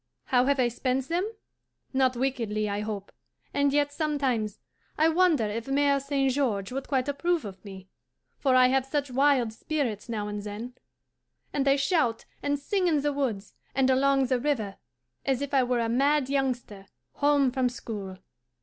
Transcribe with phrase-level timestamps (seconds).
[0.25, 1.31] How have I spent them?
[1.93, 3.11] Not wickedly, I hope,
[3.53, 4.57] and yet sometimes
[4.97, 6.33] I wonder if Mere St.
[6.33, 7.87] George would quite approve of me;
[8.39, 10.73] for I have such wild spirits now and then,
[11.53, 14.77] and I shout and sing in the woods and along the river
[15.23, 16.87] as if I were a mad youngster
[17.17, 18.17] home from school.